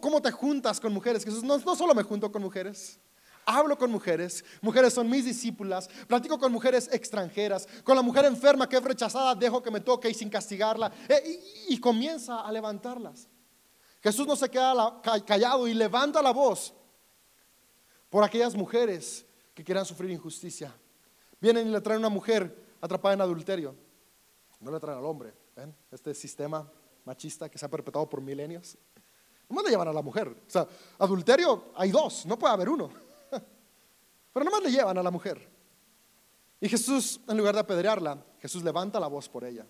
[0.00, 1.24] ¿cómo, te juntas con mujeres?
[1.24, 2.98] Jesús, no, solo me junto con mujeres,
[3.44, 8.68] hablo con mujeres, mujeres son mis discípulas, platico con mujeres extranjeras, con la mujer enferma
[8.68, 13.28] que es rechazada, dejo que me toque y sin castigarla, eh, y, comienza a levantarlas.
[14.02, 16.72] Jesús no se queda callado y levanta la voz
[18.08, 20.74] por aquellas mujeres que quieran sufrir injusticia,
[21.44, 23.76] Vienen y le traen una mujer atrapada en adulterio.
[24.60, 25.34] No le traen al hombre.
[25.54, 25.76] ¿ven?
[25.90, 26.66] Este sistema
[27.04, 28.78] machista que se ha perpetuado por milenios.
[29.46, 30.26] ¿Cómo le llevan a la mujer.
[30.28, 30.66] O sea,
[30.98, 32.88] adulterio hay dos, no puede haber uno.
[34.32, 35.46] Pero nomás le llevan a la mujer.
[36.62, 39.66] Y Jesús, en lugar de apedrearla, Jesús levanta la voz por ella.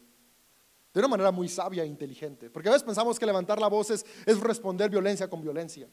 [0.92, 2.50] de una manera muy sabia e inteligente.
[2.50, 5.88] Porque a veces pensamos que levantar la voz es, es responder violencia con violencia.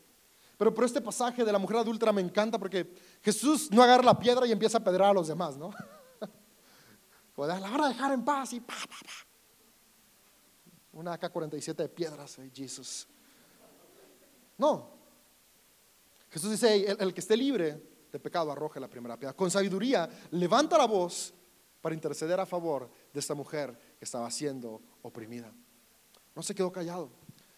[0.62, 2.93] Pero por este pasaje de la mujer adúltera me encanta porque
[3.24, 5.71] Jesús no agarra la piedra y empieza a pedrar a los demás, ¿no?
[7.36, 9.12] O la hora de dejar en paz y pa, pa, pa.
[10.93, 13.08] Una AK-47 de piedras, Jesús.
[14.60, 14.91] No.
[16.30, 19.36] Jesús dice, el, que esté libre de pecado arroje la primera piedra.
[19.36, 21.34] Con sabiduría levanta la voz
[21.82, 25.52] para interceder a favor de esta mujer que estaba siendo oprimida.
[26.36, 27.10] No se quedó callado,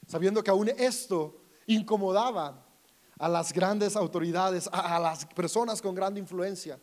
[0.07, 2.62] sabiendo que aún esto incomodaba
[3.23, 6.77] a las grandes autoridades, a, las personas con gran influencia.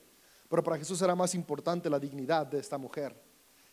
[0.49, 3.15] Pero para Jesús era más importante la dignidad de esta mujer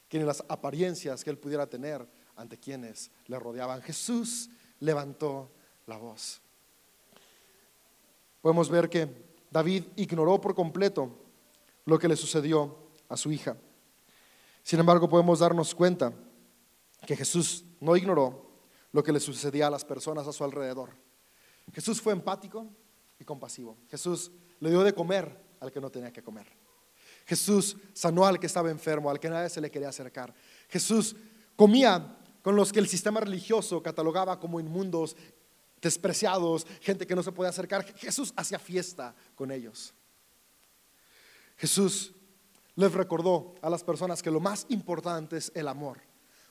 [0.09, 3.81] que las apariencias que él pudiera tener ante quienes le rodeaban.
[3.81, 4.49] Jesús
[4.81, 5.49] levantó
[5.85, 6.41] la voz.
[8.41, 9.15] Podemos ver que
[9.49, 11.09] David ignoró por completo
[11.85, 13.55] lo que le sucedió a su hija.
[14.61, 16.11] Sin embargo, podemos darnos cuenta
[17.05, 18.45] que Jesús no ignoró
[18.91, 21.06] lo que le sucedía a las personas a su alrededor.
[21.73, 22.67] Jesús fue empático
[23.19, 23.77] y compasivo.
[23.89, 26.47] Jesús le dio de comer al que no tenía que comer.
[27.25, 30.33] Jesús sanó al que estaba enfermo, al que nadie se le quería acercar.
[30.69, 31.15] Jesús
[31.55, 35.17] comía con los que el sistema religioso catalogaba como inmundos,
[35.81, 37.83] despreciados, gente que no se podía acercar.
[37.95, 39.93] Jesús hacía fiesta con ellos.
[41.57, 42.13] Jesús
[42.75, 45.99] les recordó a las personas que lo más importante es el amor,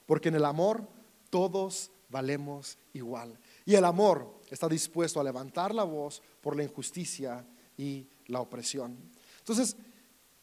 [0.04, 0.86] porque en el amor
[1.30, 3.38] todos valemos igual.
[3.66, 7.44] Y el amor está dispuesto a levantar la voz por la injusticia
[7.76, 8.96] y la opresión.
[9.40, 9.76] Entonces,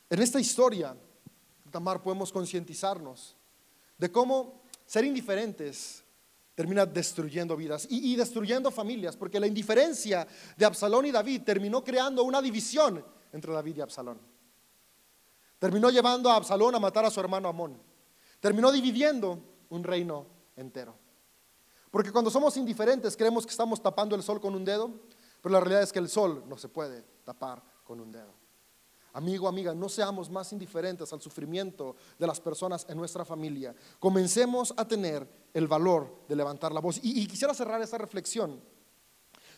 [0.10, 0.96] en esta historia,
[1.72, 3.36] Tamar, podemos concientizarnos
[3.98, 6.04] de cómo ser indiferentes
[6.54, 11.84] termina destruyendo vidas y, y, destruyendo familias, porque la indiferencia de Absalón y David terminó
[11.84, 14.20] creando una división entre David y Absalón.
[15.58, 17.82] Terminó llevando a Absalón a matar a su hermano Amón.
[18.40, 21.03] Terminó dividiendo un reino entero.
[21.94, 24.90] Porque cuando somos indiferentes creemos que estamos tapando el sol con un dedo,
[25.40, 28.34] pero la realidad es que el sol no se puede tapar con un dedo.
[29.14, 33.76] Amigo, amiga, no seamos más indiferentes al sufrimiento de las personas en nuestra familia.
[34.00, 37.00] Comencemos a tener el valor de levantar la voz.
[37.04, 38.60] Y, quisiera cerrar esta reflexión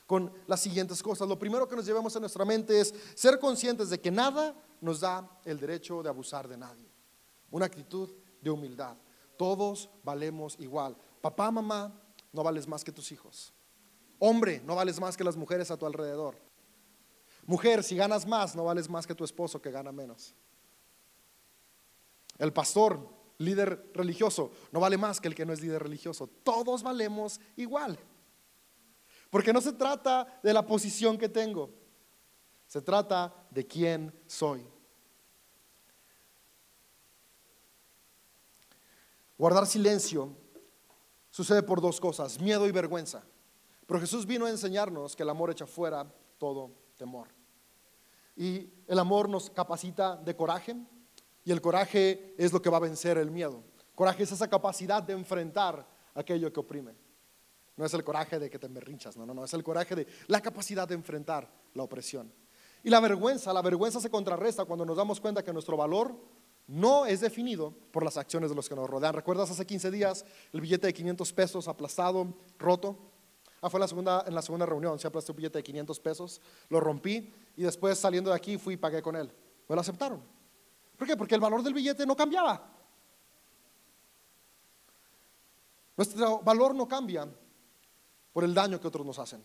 [0.06, 1.30] con las siguientes cosas.
[1.30, 5.00] Lo primero que nos llevemos a nuestra mente es ser conscientes de que nada nos
[5.00, 6.92] da el derecho de abusar de nadie.
[7.50, 8.98] Una actitud de humildad.
[9.38, 10.98] Todos valemos igual.
[11.22, 12.02] Papá, mamá,
[12.36, 13.54] no vales más que tus hijos.
[14.20, 16.38] Hombre, no vales más que las mujeres a tu alrededor.
[17.46, 20.36] Mujer, si ganas más, no vales más que tu esposo que gana menos.
[22.38, 23.00] El pastor,
[23.38, 26.28] líder religioso, no vale más que el que no es líder religioso.
[26.44, 27.98] Todos valemos igual.
[29.30, 31.70] Porque no se trata de la posición que tengo,
[32.68, 34.66] se trata de quién soy.
[39.38, 40.45] Guardar silencio
[41.36, 43.22] sucede por dos cosas, miedo y vergüenza.
[43.86, 47.28] Pero Jesús vino a enseñarnos que el amor echa fuera todo temor.
[48.38, 50.78] Y el amor nos capacita de coraje
[51.44, 53.62] y el coraje es lo que va a vencer el miedo.
[53.96, 56.96] Coraje es esa capacidad de enfrentar aquello que oprime.
[57.76, 60.08] No es el coraje de que te merrinchas, no, no, no, es el coraje de
[60.28, 62.32] la capacidad de enfrentar la opresión.
[62.82, 66.16] Y la vergüenza, la vergüenza se contrarresta cuando nos damos cuenta que nuestro valor
[66.68, 69.14] no es definido por las acciones de los que nos rodean.
[69.14, 72.98] ¿Recuerdas hace 15 días el billete de 500 pesos aplastado, roto?
[73.62, 76.00] Ah, fue en la segunda, en la segunda reunión, se aplastó un billete de 500
[76.00, 79.32] pesos, lo rompí y después saliendo de aquí fui y pagué con él.
[79.68, 80.22] Me lo aceptaron.
[80.98, 81.18] ¿Por qué?
[81.18, 82.72] Porque el valor del billete no cambiaba.
[85.98, 87.28] Nuestro valor no cambia
[88.34, 89.44] por el daño que otros nos hacen.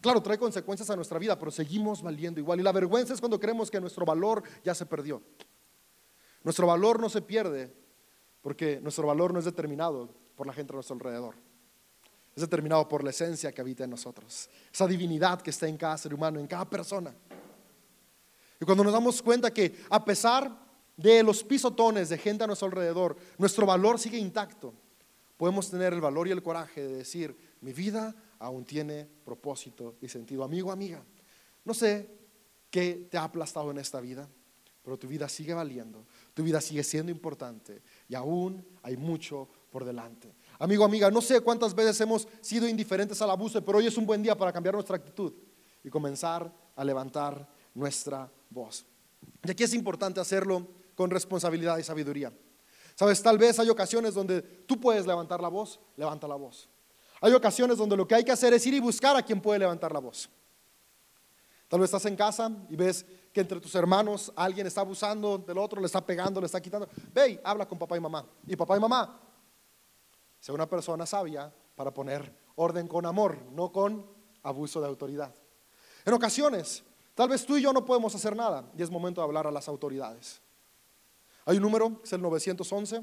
[0.00, 2.60] Claro, trae consecuencias a nuestra vida, pero seguimos valiendo igual.
[2.60, 5.22] Y la vergüenza es cuando creemos que nuestro valor ya se perdió.
[6.44, 7.72] Nuestro valor no se pierde
[8.42, 11.34] porque nuestro valor no es determinado por la gente a nuestro alrededor.
[12.34, 14.48] Es determinado por la esencia que habita en nosotros.
[14.72, 17.14] Esa divinidad que está en cada ser humano, en cada persona.
[18.60, 20.56] Y cuando nos damos cuenta que a pesar
[20.96, 24.72] de los pisotones de gente a nuestro alrededor, nuestro valor sigue intacto,
[25.36, 30.08] podemos tener el valor y el coraje de decir, mi vida aún tiene propósito y
[30.08, 30.44] sentido.
[30.44, 31.02] Amigo, amiga,
[31.64, 32.08] no sé
[32.70, 34.28] qué te ha aplastado en esta vida,
[34.82, 36.04] pero tu vida sigue valiendo,
[36.38, 40.36] tu vida sigue siendo importante y aún hay mucho por delante.
[40.60, 44.06] Amigo, amiga, no sé cuántas veces hemos sido indiferentes al abuso, pero hoy es un
[44.06, 45.32] buen día para cambiar nuestra actitud
[45.82, 47.44] y comenzar a levantar
[47.74, 48.86] nuestra voz.
[49.44, 52.32] Y aquí es importante hacerlo con responsabilidad y sabiduría.
[52.94, 56.68] Sabes, tal vez hay ocasiones donde tú puedes levantar la voz, levanta la voz.
[57.20, 59.58] Hay ocasiones donde lo que hay que hacer es ir y buscar a quien puede
[59.58, 60.30] levantar la voz.
[61.66, 65.58] Tal vez estás en casa y ves que entre tus hermanos alguien está abusando del
[65.58, 66.88] otro, le está pegando, le está quitando.
[67.12, 68.24] Ve habla con papá y mamá.
[68.46, 69.20] Y papá y mamá
[70.40, 74.04] Sea una persona sabia para poner orden con amor, no con
[74.42, 75.34] abuso de autoridad.
[76.04, 76.82] En ocasiones,
[77.14, 79.50] tal vez tú y yo no podemos hacer nada y es momento de hablar a
[79.50, 80.40] las autoridades.
[81.44, 83.02] Hay un número, es el 911,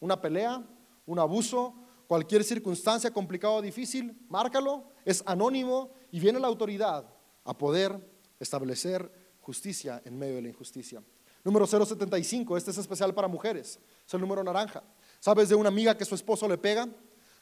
[0.00, 0.62] una pelea,
[1.06, 1.74] un abuso,
[2.06, 7.04] cualquier circunstancia complicada o difícil, márcalo, es anónimo y viene la autoridad
[7.44, 8.00] a poder
[8.38, 11.02] establecer justicia en medio de la injusticia.
[11.42, 14.82] Número 075, este es especial para mujeres, es el número naranja.
[15.18, 16.88] ¿Sabes de una amiga que su esposo le pega?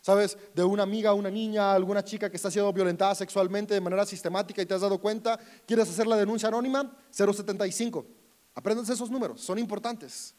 [0.01, 0.39] ¿Sabes?
[0.55, 4.63] De una amiga, una niña, alguna chica que está siendo violentada sexualmente de manera sistemática
[4.63, 6.97] y te has dado cuenta, ¿quieres hacer la denuncia anónima?
[7.11, 8.07] 075.
[8.55, 10.35] Apréndanse esos números, son importantes.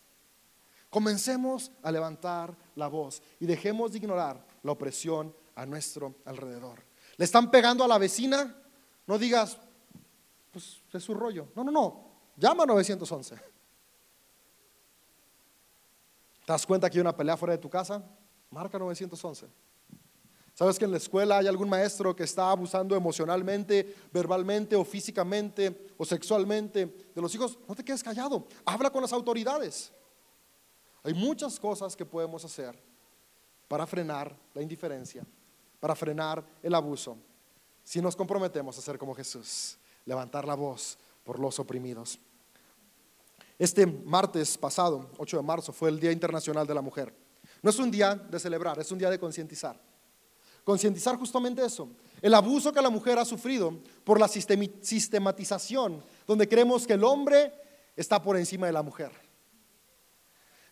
[0.90, 6.84] Comencemos a levantar la voz y dejemos de ignorar la opresión a nuestro alrededor.
[7.18, 8.56] ¿Le están pegando a la vecina?
[9.06, 9.60] No digas,
[10.52, 11.48] pues es su rollo.
[11.56, 12.10] No, no, no.
[12.38, 13.36] Llama a 911.
[13.36, 13.42] ¿Te
[16.46, 18.04] das cuenta que hay una pelea fuera de tu casa?
[18.50, 19.48] Marca 911.
[20.54, 25.88] ¿Sabes que en la escuela hay algún maestro que está abusando emocionalmente, verbalmente o físicamente
[25.98, 26.86] o sexualmente
[27.16, 27.58] de los hijos?
[27.68, 28.46] No te quedes callado.
[28.66, 29.94] Habla con las autoridades.
[31.04, 32.78] Hay muchas cosas que podemos hacer
[33.70, 35.26] para frenar la indiferencia,
[35.80, 37.18] para frenar el abuso,
[37.90, 39.79] si nos comprometemos a ser como Jesús,
[40.10, 42.20] levantar la voz por los oprimidos.
[43.60, 47.14] Este martes pasado, 8 de marzo, fue el Día Internacional de la Mujer.
[47.62, 49.80] No es un día de celebrar, es un día de concientizar.
[50.64, 51.90] Concientizar justamente eso,
[52.22, 57.54] el abuso que la mujer ha sufrido por la sistematización, donde creemos que el hombre
[57.96, 59.12] está por encima de la mujer.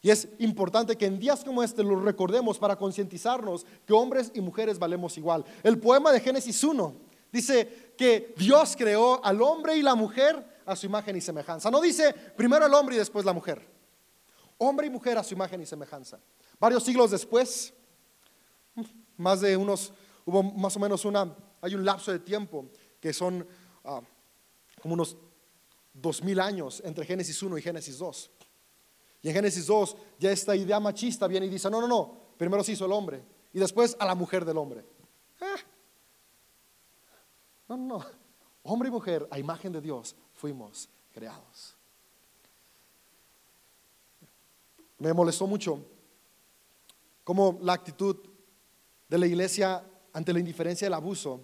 [0.02, 4.42] Y es importante que en días como este lo recordemos para concientizarnos que hombres y
[4.42, 5.46] mujeres valemos igual.
[5.62, 10.76] El poema de Génesis 1 dice que Dios creó al hombre y la mujer a
[10.76, 11.72] su imagen y semejanza.
[11.72, 13.66] No dice primero el hombre y después la mujer.
[14.58, 16.20] Hombre y mujer a su imagen y semejanza.
[16.60, 17.74] Varios siglos después,
[19.16, 19.94] más de unos,
[20.26, 22.70] hubo más o menos una, hay un lapso de tiempo
[23.00, 23.48] que son
[23.86, 24.02] ah,
[24.82, 25.16] como unos
[25.94, 28.32] dos mil años entre Génesis 1 y Génesis 2.
[29.22, 32.64] Y en Génesis 2 ya esta idea machista viene y dice, no, no, no, primero
[32.64, 33.24] se hizo el hombre
[33.54, 34.86] y después a la mujer del hombre.
[35.42, 35.56] Ah.
[37.68, 38.06] No, no.
[38.64, 41.76] Hombre y mujer, a imagen de Dios, fuimos creados.
[45.00, 45.84] Me molestó mucho
[47.24, 48.18] cómo la actitud
[49.08, 51.42] de la iglesia ante la indiferencia y el abuso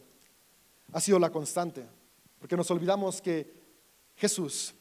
[0.92, 1.86] ha sido la constante,
[2.40, 3.54] porque nos olvidamos que
[4.16, 4.74] Jesús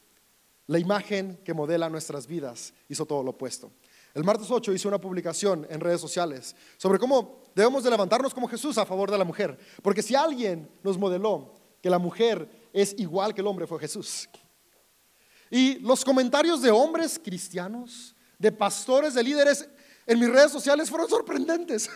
[0.67, 3.71] la imagen que modela nuestras vidas hizo todo lo opuesto.
[4.13, 8.47] El martes 8 hice una publicación en redes sociales sobre cómo debemos de levantarnos como
[8.47, 9.57] Jesús a favor de la mujer.
[9.81, 14.29] Porque si alguien nos modeló que la mujer es igual que el hombre, fue Jesús.
[15.49, 19.69] Y los comentarios de hombres cristianos, de pastores, de líderes
[20.05, 21.89] en mis redes sociales fueron sorprendentes.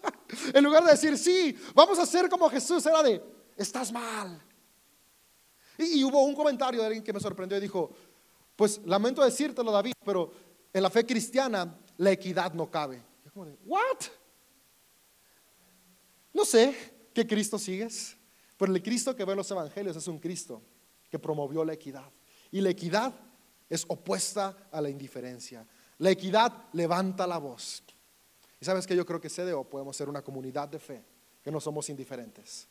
[0.54, 3.22] en lugar de decir, sí, vamos a ser como Jesús, era de,
[3.56, 4.42] estás mal.
[5.78, 7.90] Y, hubo un comentario de alguien que me sorprendió y dijo,
[8.56, 10.32] pues lamento decírtelo, David, pero
[10.72, 13.02] en la fe cristiana la equidad no cabe.
[13.24, 14.04] Yo como ¿what?
[16.34, 18.16] No sé qué Cristo sigues,
[18.58, 20.60] pero el Cristo que ve en los evangelios es un Cristo
[21.08, 22.10] que promovió la equidad.
[22.50, 23.14] Y la equidad
[23.70, 25.66] es opuesta a la indiferencia.
[25.98, 27.82] La equidad levanta la voz.
[28.60, 31.04] Y sabes que yo creo que CDO podemos ser una comunidad de fe,
[31.42, 32.68] que no somos indiferentes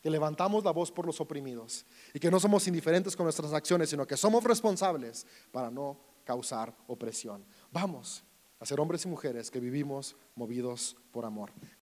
[0.00, 1.84] que levantamos la voz por los oprimidos
[2.14, 6.74] y que no somos indiferentes con nuestras acciones, sino que somos responsables para no causar
[6.86, 7.44] opresión.
[7.72, 8.22] Vamos
[8.60, 11.52] a ser hombres y mujeres que vivimos movidos por amor.